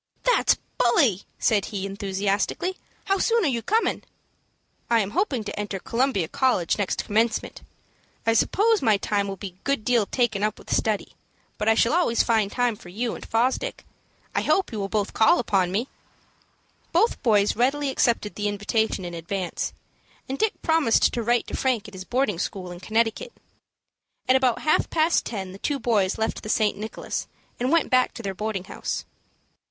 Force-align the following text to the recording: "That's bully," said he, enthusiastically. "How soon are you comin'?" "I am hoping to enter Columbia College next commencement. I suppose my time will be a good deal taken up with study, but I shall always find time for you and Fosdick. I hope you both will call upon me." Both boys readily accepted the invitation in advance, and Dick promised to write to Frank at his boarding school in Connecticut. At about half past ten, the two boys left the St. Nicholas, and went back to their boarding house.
"That's 0.23 0.57
bully," 0.79 1.25
said 1.37 1.65
he, 1.65 1.85
enthusiastically. 1.85 2.75
"How 3.05 3.19
soon 3.19 3.43
are 3.45 3.47
you 3.47 3.61
comin'?" 3.61 4.03
"I 4.89 4.99
am 4.99 5.11
hoping 5.11 5.43
to 5.43 5.59
enter 5.59 5.77
Columbia 5.77 6.27
College 6.27 6.79
next 6.79 7.05
commencement. 7.05 7.61
I 8.25 8.33
suppose 8.33 8.81
my 8.81 8.97
time 8.97 9.27
will 9.27 9.35
be 9.35 9.49
a 9.49 9.63
good 9.63 9.85
deal 9.85 10.07
taken 10.07 10.41
up 10.41 10.57
with 10.57 10.75
study, 10.75 11.13
but 11.59 11.69
I 11.69 11.75
shall 11.75 11.93
always 11.93 12.23
find 12.23 12.51
time 12.51 12.75
for 12.75 12.89
you 12.89 13.13
and 13.13 13.23
Fosdick. 13.23 13.85
I 14.33 14.41
hope 14.41 14.71
you 14.71 14.79
both 14.89 15.09
will 15.09 15.13
call 15.13 15.37
upon 15.37 15.71
me." 15.71 15.87
Both 16.91 17.21
boys 17.21 17.55
readily 17.55 17.91
accepted 17.91 18.33
the 18.33 18.47
invitation 18.47 19.05
in 19.05 19.13
advance, 19.13 19.71
and 20.27 20.35
Dick 20.39 20.59
promised 20.63 21.13
to 21.13 21.21
write 21.21 21.45
to 21.45 21.55
Frank 21.55 21.87
at 21.87 21.93
his 21.93 22.05
boarding 22.05 22.39
school 22.39 22.71
in 22.71 22.79
Connecticut. 22.79 23.33
At 24.27 24.35
about 24.35 24.63
half 24.63 24.89
past 24.89 25.25
ten, 25.27 25.51
the 25.51 25.59
two 25.59 25.77
boys 25.77 26.17
left 26.17 26.41
the 26.41 26.49
St. 26.49 26.75
Nicholas, 26.75 27.27
and 27.59 27.71
went 27.71 27.91
back 27.91 28.15
to 28.15 28.23
their 28.23 28.33
boarding 28.33 28.63
house. 28.63 29.05